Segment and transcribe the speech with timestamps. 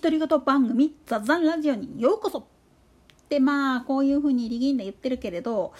[0.00, 2.44] 独り言番組「ザザンラジオ」にようこそっ
[3.28, 5.72] てまあこういうふうに力んで言ってるけれど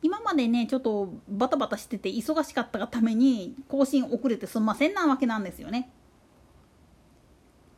[0.00, 5.90] 今までねちょっとバタバタしてて忙しかったがために更新遅れてすんませんなわけなんですよね。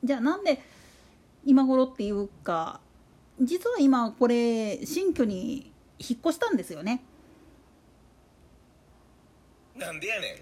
[0.05, 0.63] じゃあなんで
[1.45, 2.81] 今頃っていうか
[3.41, 7.03] 実は今これ新居に引っ越したんですよね。
[9.75, 10.37] なんでやねん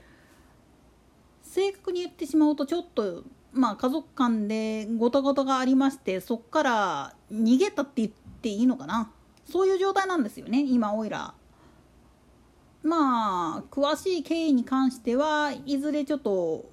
[1.43, 8.11] 正確に言ってしまうとちょっとまあ家族間でごたごたがありましてそっから逃げたって言っ
[8.43, 9.11] ていいのかな？
[9.51, 11.35] そういう状態なんですよね今おいら。
[12.83, 16.69] まあ詳しい経緯に関してはいずれちょっと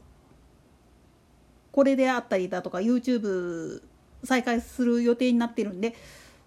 [1.72, 3.82] これであったりだとか YouTube
[4.24, 5.96] 再開する予定になってるんで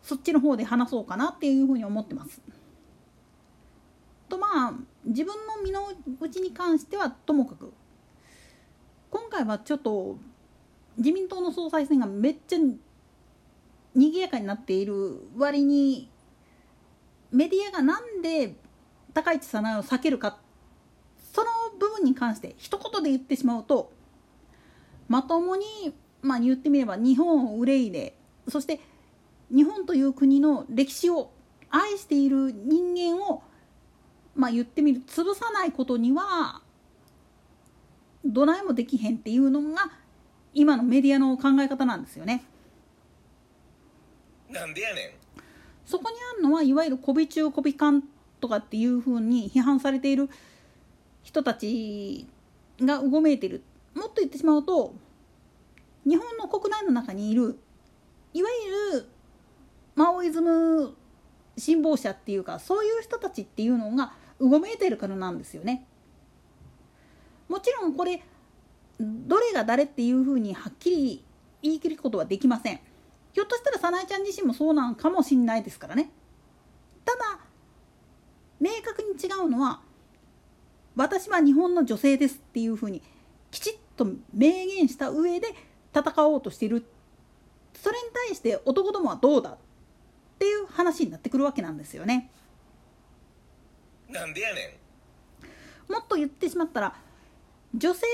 [0.03, 2.43] そっちの方で話そうかなっていうふうに思ってます。
[4.29, 4.73] とまあ
[5.05, 5.89] 自分の身の
[6.21, 7.73] 内に関してはともかく
[9.15, 10.19] 今回はちょっと
[10.97, 12.59] 自民党の総裁選がめっちゃ
[13.95, 16.11] 賑やかになっている割に
[17.31, 18.57] メディアがなんで
[19.13, 20.39] 高市早苗を避けるか
[21.33, 21.47] その
[21.79, 23.93] 部分に関して一言で言ってしまうと
[25.07, 28.17] まともに、まあ、言ってみれば日本を憂いで
[28.49, 28.81] そして
[29.49, 31.31] 日本という国の歴史を
[31.71, 33.45] 愛している人間を、
[34.35, 36.64] まあ、言ってみる潰さないことには
[38.25, 39.91] どないもできへんっていうのが
[40.55, 42.45] 今のメディアの考え方なんですよね。
[44.51, 45.11] なんでやねん
[45.85, 48.05] そこにあるのはいわゆる媚び中媚び官
[48.41, 50.31] とかっていうふうに批判されている
[51.23, 52.27] 人たち
[52.81, 53.63] がうごめいている
[53.95, 54.95] もっと言ってしまうと
[56.07, 57.59] 日本の国内の中にいる
[58.33, 58.49] いわ
[58.93, 59.09] ゆる
[59.95, 60.95] マオイズム
[61.57, 65.87] 信奉者っていうかそういう人たちっていうのがうごめいているからなんですよね。
[67.49, 68.23] もちろんこれ
[68.99, 71.25] どれが誰っていうふうにはっきり
[71.63, 72.81] 言い切ることはできません。
[73.33, 76.11] ひょっとしたら早苗ちゃん自身もそうなんかもしんないですからね。
[77.05, 77.41] ただ
[78.61, 79.81] 明確に違うのは
[80.97, 83.03] 私は日本の女性ですっていうふうに
[83.51, 85.49] きちっと明言した上で
[85.95, 86.87] 戦おうとしている
[87.75, 89.57] それに対して男どもはどうだっ
[90.39, 92.31] ていう話になってくるわけなんですよね。
[94.09, 94.79] なんでやね
[95.89, 96.97] んもっと言ってしまったら
[97.77, 98.07] 女性で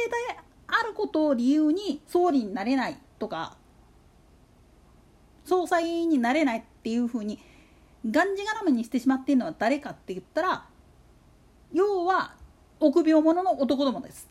[0.66, 3.56] あることを理由に総理になれないとか
[5.44, 7.38] 総裁になれないっていうふうに
[8.09, 10.65] がんじがらめにしてしまっているのは誰かって言ったら
[11.72, 12.34] 要は
[12.78, 14.26] 臆病者の男どもです。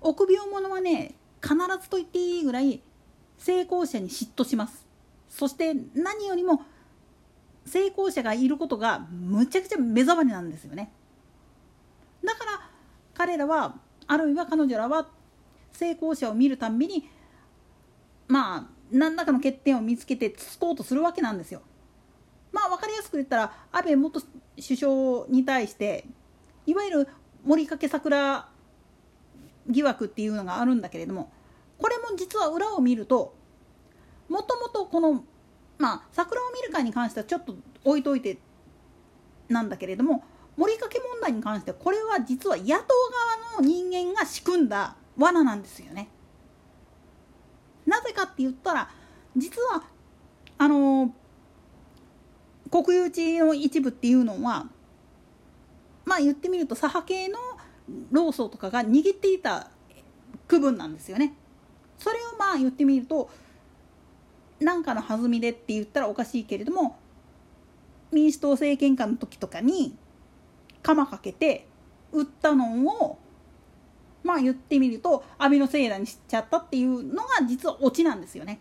[0.00, 2.80] 臆病者はね必ずと言っていいぐらい
[3.38, 4.86] 成功者に嫉妬します
[5.28, 6.62] そして何よりも
[7.68, 10.92] 成功者がいることがむちゃくちゃ目障りなんですよね。
[12.24, 12.70] だから
[13.14, 15.08] 彼らはあるいは彼女らは
[15.72, 17.08] 成功者を見るたんびに
[18.26, 21.62] まあ何らかの欠点を見つけてつこうとするわけなんですよ。
[22.50, 24.20] まあ分かりやすく言ったら安倍元
[24.56, 26.06] 首相に対して
[26.66, 27.08] いわゆる
[27.44, 28.48] 森かけ桜
[29.68, 31.30] 疑惑っていうのがあるんだけれども
[31.78, 33.34] これも実は裏を見ると
[34.28, 35.24] もともとこの
[35.78, 38.38] まあ桜を見る会に関してはちょっと置いといて
[39.48, 40.24] なんだけれども
[40.56, 46.08] 森かけ問題に関してはこれは実は野党側の人間が仕組んだ罠なんですよね。
[47.86, 48.90] なぜかって言ったら
[49.36, 49.84] 実は
[50.58, 51.14] あの
[52.70, 54.66] 国有地の一部っていうのは
[56.04, 57.38] まあ言ってみると左派系の
[58.10, 59.70] 労組とかが握っていた
[60.46, 61.34] 区分なんですよね。
[61.98, 63.30] それをまあ言ってみると
[64.60, 66.96] 何かの弾みでって言ったらおかしいけれども
[68.12, 69.94] 民主党政権下の時とかに
[70.82, 71.66] 鎌かけて
[72.12, 73.18] 売ったのを
[74.22, 78.60] まあ言ってみると阿炎のせいだにしちゃったっていうのが実はオチなんですよね。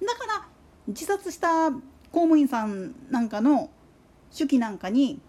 [0.00, 0.46] だから
[0.86, 1.80] 自殺した公
[2.12, 3.70] 務員さんなんかの
[4.36, 5.20] 手記なんかに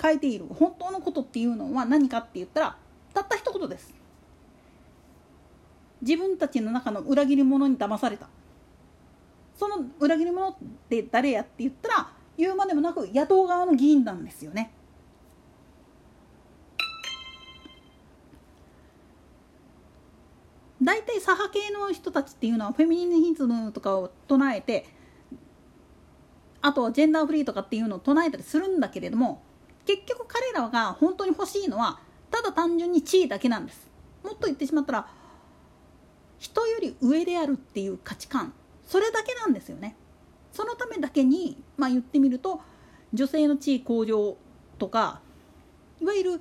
[0.00, 2.76] 書いている本当のことっていうのは何かって言ったら
[3.14, 3.94] たった一言です。
[6.02, 8.28] 自分たちの中の裏切り者に騙された
[9.60, 10.56] その裏切り者っ
[10.88, 14.72] て誰やって言ったら言うまでもなく野党側の議員なんですよね。
[20.82, 24.86] 大体左派系の人たちっていうのはフェミニズムとかを唱えて
[26.62, 29.42] あとジェンダーフリーとかっていうのを唱えたりするんだけれども
[29.84, 33.90] 結局彼らが本当に欲しいのはただ単純に地位だけなんです
[34.24, 35.06] もっと言ってしまったら
[36.38, 38.54] 人より上であるっていう価値観
[38.90, 39.94] それだけなんですよね
[40.50, 42.60] そのためだけにまあ言ってみると
[43.14, 44.36] 女性の地位向上
[44.78, 45.20] とか
[46.00, 46.40] いわゆる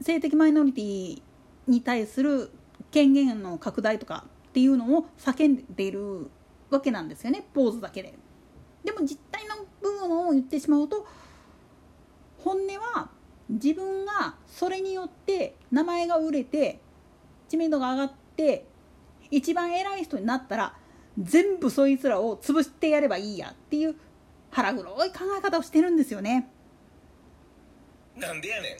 [0.00, 1.22] 性的マイノリティ
[1.68, 2.50] に対する
[2.90, 6.28] 権限の拡大とかっていうのを叫んでいる
[6.68, 8.12] わけなんですよねポーズだけで。
[8.82, 11.06] でも実態の部分を言ってしまうと
[12.38, 13.10] 本音は
[13.48, 16.80] 自分がそれによって名前が売れて
[17.48, 18.66] 知名度が上がって
[19.30, 20.74] 一番偉い人になったら
[21.18, 23.94] 全部そいつらを潰してやればいいやっていう
[24.50, 26.48] 腹黒い考え方をしてるんですよね。
[28.16, 28.76] なんでやね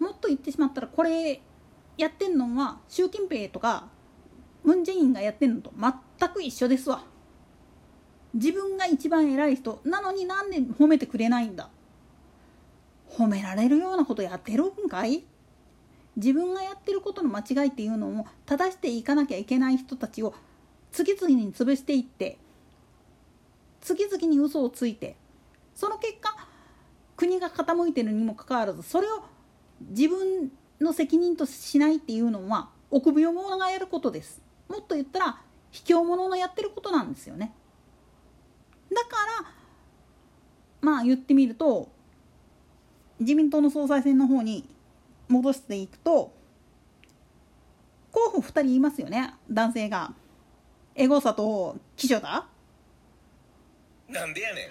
[0.00, 0.04] ん。
[0.04, 1.40] もっと言ってしまったらこれ
[1.98, 3.88] やってんのは習近平とか
[4.64, 7.04] ムン・ジェインがやってんのと全く一緒ですわ。
[8.32, 11.68] 自分が一番偉い人なのになんで褒めてくれないんだ。
[13.08, 15.24] 褒められるようなことやってるんかい？
[16.16, 20.34] 自分がやってることの間違いっていうのを正していかなきゃいけない人たちを
[20.92, 22.38] 次々に潰していって
[23.80, 25.16] 次々に嘘をついて
[25.74, 26.34] その結果
[27.16, 29.22] 国が傾いてるにもかかわらずそれを
[29.90, 34.42] 自分の責任としないっていうのは臆病者がやることです。
[34.68, 35.40] もっと言ったら
[35.70, 37.54] 卑怯者のやってることなんですよね。
[38.90, 39.08] だか
[39.42, 39.50] ら
[40.80, 41.88] まあ言ってみると
[43.20, 44.68] 自民党の総裁選の方に
[45.30, 46.32] 戻していくと
[48.10, 49.34] 候補2人いますよね？
[49.50, 50.12] 男性が。
[50.96, 52.46] エゴサと岸田
[54.08, 54.68] なんでやね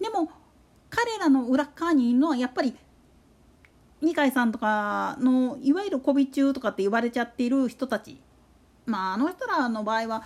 [0.00, 0.02] ん。
[0.02, 0.30] でも
[0.88, 2.74] 彼らの裏側にいるのはやっぱり
[4.00, 8.18] 二階さんとかのいわゆるコビ中とかって言われちゃっている人たち。
[8.86, 10.24] まああの人らの場合は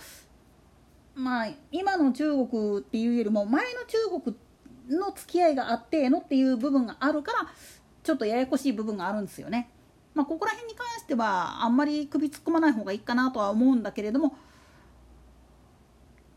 [1.13, 7.47] まあ今の中国っていうよりも前の中国の付き合いがあってのっていう部分があるから
[8.05, 9.69] ちょっとややこしい部分があるんですよね。
[10.13, 14.37] まあ、ここら辺に関してはあんまり首突っ込まない方がいいかなとは思うんだけれども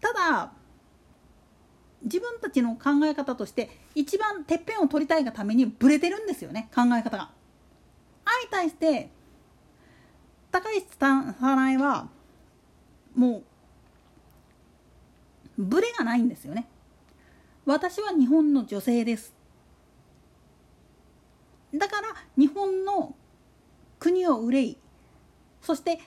[0.01, 0.53] ただ
[2.03, 7.31] 自分たちの考え方として一番てっぺんを取りたいがためにブレてるんですよね考え方が。
[8.25, 9.11] 相対して
[10.51, 12.09] 高市早苗は
[13.15, 13.43] も
[15.57, 16.67] うブレがないんですよね。
[17.65, 19.38] 私は日本の女性です
[21.75, 23.15] だから日本の
[23.99, 24.79] 国を憂い
[25.61, 25.99] そして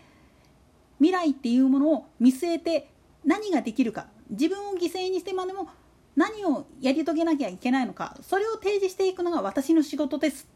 [0.98, 2.90] 未来っていうものを見据えて
[3.26, 5.68] 何ができるか自分を犠牲にしてまでも
[6.16, 10.48] 何をやり遂げなきゃいけないのかそれを提示していくのが私の仕事です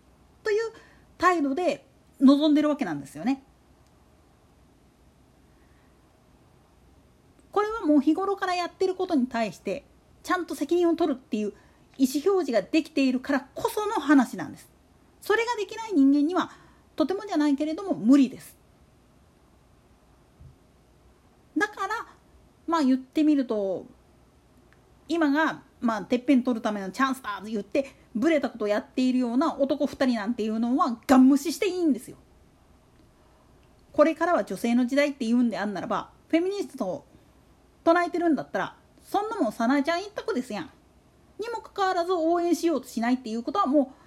[0.44, 0.72] という
[1.18, 1.86] 態度で
[2.20, 3.44] 臨んでるわけなんですよね。
[7.52, 9.86] これはもう日頃からやってることに対して
[10.24, 11.54] ちゃんと責任を取るっていう
[11.98, 14.75] 意思表示ができているからこその話なんです。
[15.26, 16.52] それができない人間には
[16.96, 18.56] とてもじゃないけれども無理です。
[21.58, 22.06] だから
[22.68, 23.88] まあ言ってみると
[25.10, 32.18] 今が、まあ、てっぺん取るためのチャンスだと言ってブレたことをやっているような男2人なんていうのはガン無視していいんですよ。
[33.94, 37.06] これからは女性の時代って言うんであんならばフェミニストを
[37.84, 40.70] 唱えてるんだったらそんなもん早苗ちゃん一択ですやん。
[41.40, 44.05] にもかかわらず応援しようとしないっていうことはもう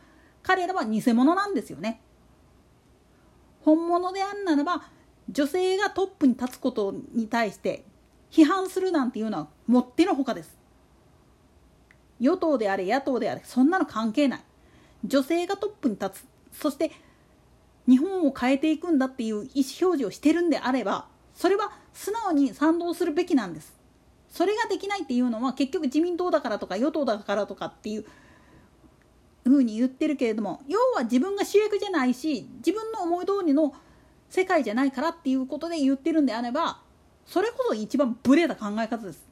[0.48, 2.00] 彼らは偽物なんですよね。
[3.60, 4.82] 本物であんならば
[5.28, 7.84] 女性がトップに立つことに対して
[8.30, 10.56] 批判するなんていうのはもってのほかです。
[12.18, 14.40] 与党であれ野党であれそんなの関係ない
[15.04, 16.92] 女性がトップに立つそして
[17.86, 23.78] 日本を変えていくんだっていう意思表示をしてるんであればそれは素直に賛同するべきなんです
[24.30, 28.06] それができないっていうのは結局自民党だからとか与党だからとかっていう
[29.48, 33.74] ふうに言ってるけれども要は自分が主役じゃないし自分の思い通りの
[34.28, 36.80] 世界じゃないからっていうことで言ってるんであれば
[37.26, 39.26] それこそ一番ブレた考え方です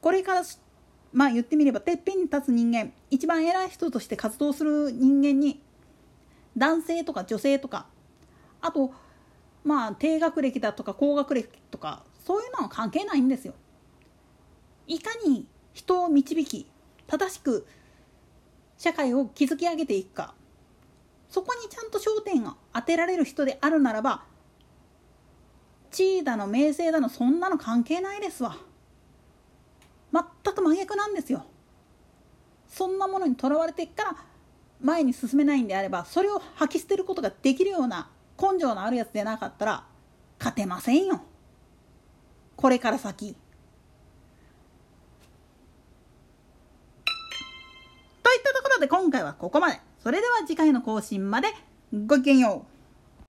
[0.00, 0.42] これから
[1.12, 5.60] まあ言ってみればてっぺんに立つ人間一番偉い人として活動する人間に
[6.56, 7.86] 男性とか女性とか
[8.60, 8.92] あと
[9.64, 13.54] まあ低学歴だとか高学歴とかそういうのは関係ないんですよ。
[14.86, 16.66] いかに人を導き
[17.08, 17.66] 正しく
[18.76, 20.34] 社会を築き上げていくか。
[21.28, 24.24] そこにちゃんと焦点を当てられる人であるならば
[25.90, 28.56] 地位だの名声だのそんなの関係ないですわ。
[30.12, 31.44] 全く真逆なんですよ。
[32.68, 34.16] そんなものにとらわれていっから
[34.80, 38.10] 前に進めないんであればそれを吐き捨てることができるような
[38.40, 39.84] 根性のあるやつでなかったら
[40.38, 41.22] 勝てませんよ。
[42.56, 43.36] これから先。
[48.78, 49.80] といったとで今回はここまで。
[49.98, 51.48] それでは次回の更新まで
[52.06, 52.67] ごきげんよう。